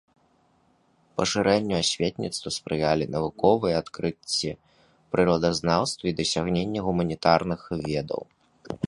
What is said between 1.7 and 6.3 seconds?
асветніцтва спрыялі навуковыя адкрыцці ў прыродазнаўстве і